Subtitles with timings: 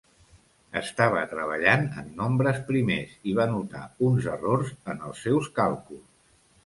[0.79, 6.07] Estava treballant en nombres primers i va notar uns errors en els seus càlculs.